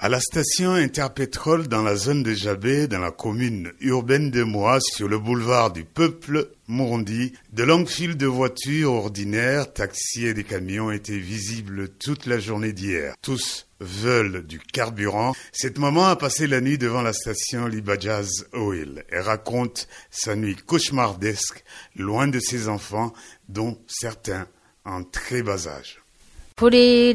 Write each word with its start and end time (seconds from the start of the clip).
À 0.00 0.08
la 0.08 0.20
station 0.20 0.74
Interpétrole 0.74 1.66
dans 1.66 1.82
la 1.82 1.96
zone 1.96 2.22
de 2.22 2.32
Jabé, 2.32 2.86
dans 2.86 3.00
la 3.00 3.10
commune 3.10 3.72
urbaine 3.80 4.30
de 4.30 4.44
Mois, 4.44 4.78
sur 4.80 5.08
le 5.08 5.18
boulevard 5.18 5.72
du 5.72 5.82
Peuple, 5.82 6.52
Mourndi, 6.68 7.32
de 7.52 7.64
longues 7.64 7.88
files 7.88 8.16
de 8.16 8.28
voitures 8.28 8.92
ordinaires, 8.92 9.72
taxis 9.72 10.26
et 10.26 10.34
des 10.34 10.44
camions 10.44 10.92
étaient 10.92 11.18
visibles 11.18 11.88
toute 11.88 12.26
la 12.26 12.38
journée 12.38 12.72
d'hier. 12.72 13.16
Tous 13.22 13.66
veulent 13.80 14.46
du 14.46 14.60
carburant. 14.60 15.34
Cette 15.50 15.78
maman 15.78 16.06
a 16.06 16.14
passé 16.14 16.46
la 16.46 16.60
nuit 16.60 16.78
devant 16.78 17.02
la 17.02 17.12
station 17.12 17.66
Libajaz 17.66 18.46
Oil 18.52 19.04
et 19.10 19.18
raconte 19.18 19.88
sa 20.12 20.36
nuit 20.36 20.54
cauchemardesque, 20.54 21.64
loin 21.96 22.28
de 22.28 22.38
ses 22.38 22.68
enfants, 22.68 23.12
dont 23.48 23.76
certains 23.88 24.46
en 24.84 25.02
très 25.02 25.42
bas 25.42 25.66
âge. 25.66 25.98
Depuis 26.60 27.14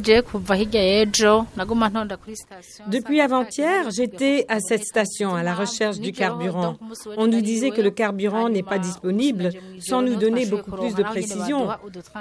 avant-hier, 3.20 3.92
j'étais 3.92 4.46
à 4.48 4.62
cette 4.62 4.86
station 4.86 5.36
à 5.36 5.44
la 5.44 5.54
recherche 5.54 6.00
du 6.00 6.14
carburant. 6.14 6.78
On 7.18 7.28
nous 7.28 7.42
disait 7.42 7.72
que 7.72 7.82
le 7.82 7.92
carburant 7.92 8.48
n'est 8.48 8.64
pas 8.64 8.80
disponible 8.80 9.50
sans 9.80 10.02
nous 10.02 10.16
donner 10.16 10.46
beaucoup 10.46 10.72
plus 10.72 10.96
de 10.96 11.04
précision. 11.04 11.68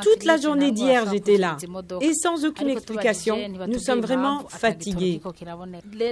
Toute 0.02 0.24
la 0.24 0.36
journée 0.36 0.72
d'hier, 0.72 1.08
j'étais 1.12 1.36
là. 1.36 1.58
Et 2.00 2.12
sans 2.12 2.44
aucune 2.44 2.70
explication, 2.70 3.38
nous 3.68 3.78
sommes 3.78 4.00
vraiment 4.00 4.40
fatigués. 4.48 5.20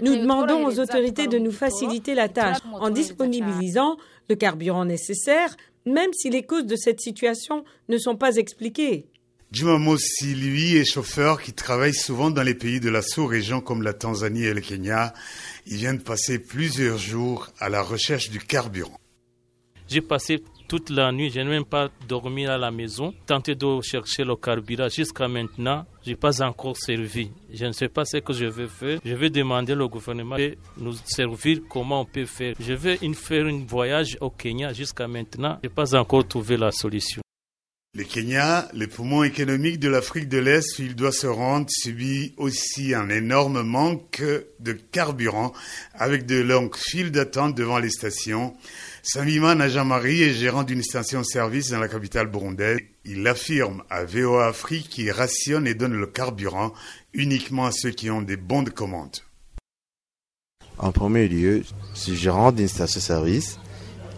Nous 0.02 0.16
demandons 0.16 0.64
aux 0.64 0.78
autorités 0.78 1.26
de 1.26 1.38
nous 1.38 1.52
faciliter 1.52 2.14
la 2.14 2.28
tâche 2.28 2.58
en 2.72 2.90
disponibilisant 2.90 3.96
le 4.28 4.36
carburant 4.36 4.84
nécessaire, 4.84 5.56
même 5.86 6.12
si 6.12 6.30
les 6.30 6.44
causes 6.44 6.66
de 6.66 6.76
cette 6.76 7.00
situation 7.00 7.64
ne 7.88 7.98
sont 7.98 8.14
pas 8.14 8.36
expliquées. 8.36 9.08
Juma 9.52 9.76
lui, 10.22 10.76
est 10.76 10.84
chauffeur 10.84 11.42
qui 11.42 11.52
travaille 11.52 11.92
souvent 11.92 12.30
dans 12.30 12.44
les 12.44 12.54
pays 12.54 12.78
de 12.78 12.88
la 12.88 13.02
sous-région 13.02 13.60
comme 13.60 13.82
la 13.82 13.92
Tanzanie 13.92 14.44
et 14.44 14.54
le 14.54 14.60
Kenya. 14.60 15.12
Il 15.66 15.78
vient 15.78 15.94
de 15.94 16.00
passer 16.00 16.38
plusieurs 16.38 16.98
jours 16.98 17.48
à 17.58 17.68
la 17.68 17.82
recherche 17.82 18.30
du 18.30 18.38
carburant. 18.38 19.00
J'ai 19.88 20.02
passé 20.02 20.44
toute 20.68 20.88
la 20.90 21.10
nuit, 21.10 21.30
je 21.30 21.40
n'ai 21.40 21.46
même 21.46 21.64
pas 21.64 21.88
dormi 22.06 22.46
à 22.46 22.56
la 22.58 22.70
maison, 22.70 23.12
tenté 23.26 23.56
de 23.56 23.80
chercher 23.82 24.22
le 24.22 24.36
carburant. 24.36 24.88
Jusqu'à 24.88 25.26
maintenant, 25.26 25.84
je 26.04 26.10
n'ai 26.10 26.16
pas 26.16 26.42
encore 26.42 26.76
servi. 26.76 27.32
Je 27.52 27.66
ne 27.66 27.72
sais 27.72 27.88
pas 27.88 28.04
ce 28.04 28.18
que 28.18 28.32
je 28.32 28.44
vais 28.44 28.68
faire. 28.68 29.00
Je 29.04 29.14
vais 29.14 29.30
demander 29.30 29.74
au 29.74 29.88
gouvernement 29.88 30.36
de 30.36 30.56
nous 30.76 30.94
servir 31.04 31.58
comment 31.68 32.02
on 32.02 32.04
peut 32.04 32.24
faire. 32.24 32.54
Je 32.60 32.74
vais 32.74 32.98
faire 33.14 33.46
un 33.46 33.64
voyage 33.66 34.16
au 34.20 34.30
Kenya. 34.30 34.72
Jusqu'à 34.72 35.08
maintenant, 35.08 35.58
je 35.60 35.68
n'ai 35.68 35.74
pas 35.74 35.92
encore 35.96 36.28
trouvé 36.28 36.56
la 36.56 36.70
solution. 36.70 37.20
Le 37.92 38.04
Kenya, 38.04 38.68
le 38.72 38.86
poumon 38.86 39.24
économique 39.24 39.80
de 39.80 39.88
l'Afrique 39.88 40.28
de 40.28 40.38
l'Est, 40.38 40.78
il 40.78 40.94
doit 40.94 41.10
se 41.10 41.26
rendre, 41.26 41.66
subit 41.68 42.34
aussi 42.36 42.94
un 42.94 43.08
énorme 43.08 43.62
manque 43.62 44.22
de 44.60 44.72
carburant 44.72 45.52
avec 45.94 46.24
de 46.24 46.36
longues 46.36 46.76
files 46.76 47.10
d'attente 47.10 47.56
devant 47.56 47.80
les 47.80 47.90
stations. 47.90 48.54
Samima 49.02 49.56
Najamari 49.56 50.22
est 50.22 50.34
gérant 50.34 50.62
d'une 50.62 50.84
station-service 50.84 51.70
dans 51.70 51.80
la 51.80 51.88
capitale 51.88 52.28
burundaise. 52.28 52.78
Il 53.04 53.26
affirme 53.26 53.82
à 53.90 54.04
VOA 54.04 54.46
Afrique 54.46 54.88
qu'il 54.88 55.10
rationne 55.10 55.66
et 55.66 55.74
donne 55.74 55.94
le 55.94 56.06
carburant 56.06 56.72
uniquement 57.12 57.66
à 57.66 57.72
ceux 57.72 57.90
qui 57.90 58.08
ont 58.08 58.22
des 58.22 58.36
bons 58.36 58.62
de 58.62 58.70
commande. 58.70 59.16
En 60.78 60.92
premier 60.92 61.26
lieu, 61.26 61.64
je 61.96 62.14
gérant 62.14 62.52
d'une 62.52 62.68
station-service 62.68 63.58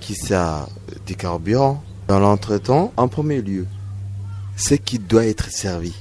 qui 0.01 0.15
sert 0.15 0.69
du 1.07 1.17
carburant 1.17 1.83
dans 2.13 2.21
l'entretemps, 2.21 2.93
en 2.99 3.09
premier 3.09 3.41
lieu, 3.41 3.67
ce 4.59 4.75
qui 4.75 4.99
doit 4.99 5.25
être 5.25 5.51
servi 5.51 5.95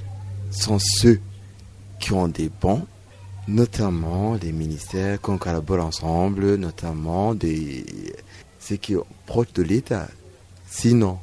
sont 0.50 0.78
ceux 0.78 1.22
qui 2.02 2.12
ont 2.12 2.28
des 2.28 2.50
bons, 2.50 2.86
notamment 3.48 4.34
les 4.34 4.52
ministères 4.52 5.22
qu'on 5.22 5.38
collabore 5.38 5.86
ensemble, 5.86 6.56
notamment 6.56 7.34
ceux 8.60 8.76
qui 8.76 8.96
sont 8.96 9.06
proches 9.26 9.54
de 9.54 9.64
l'État. 9.64 10.10
Sinon, 10.68 11.18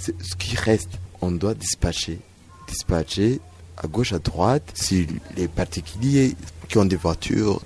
ce 0.00 0.34
qui 0.36 0.56
reste, 0.56 0.98
on 1.20 1.30
doit 1.30 1.54
dispatcher. 1.54 2.18
Dispatcher 2.66 3.40
à 3.76 3.86
gauche, 3.86 4.12
à 4.12 4.18
droite, 4.18 4.68
si 4.74 5.06
les 5.36 5.46
particuliers 5.46 6.34
qui 6.68 6.76
ont 6.78 6.84
des 6.84 6.96
voitures 6.96 7.60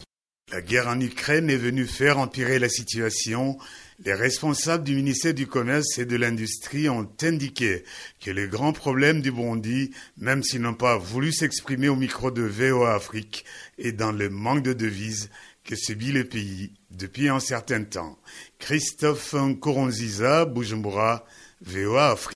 la 0.53 0.61
guerre 0.61 0.89
en 0.89 1.01
Ukraine 1.01 1.49
est 1.49 1.57
venue 1.57 1.87
faire 1.87 2.19
empirer 2.19 2.59
la 2.59 2.69
situation. 2.69 3.57
Les 4.05 4.13
responsables 4.13 4.85
du 4.85 4.95
ministère 4.95 5.33
du 5.33 5.47
Commerce 5.47 5.97
et 5.99 6.05
de 6.05 6.15
l'Industrie 6.15 6.91
ont 6.91 7.09
indiqué 7.23 7.85
que 8.21 8.31
le 8.31 8.47
grand 8.49 8.75
problème 8.75 9.23
du 9.23 9.33
Burundi, 9.33 9.93
même 10.19 10.43
s'ils 10.43 10.61
n'ont 10.61 10.75
pas 10.75 10.99
voulu 10.99 11.33
s'exprimer 11.33 11.89
au 11.89 11.97
micro 11.97 12.31
de 12.31 12.43
VOA 12.43 12.95
Afrique, 12.95 13.47
est 13.79 13.93
dans 13.93 14.12
le 14.12 14.29
manque 14.29 14.62
de 14.62 14.75
devises 14.75 15.31
que 15.65 15.75
subit 15.75 16.12
le 16.12 16.25
pays 16.25 16.73
depuis 16.91 17.31
un 17.31 17.41
certain 17.41 17.85
temps. 17.85 18.19
Christophe 18.59 19.35
Koronziza, 19.59 20.45
Bujumbura, 20.45 21.25
VOA 21.62 22.11
Afrique. 22.11 22.31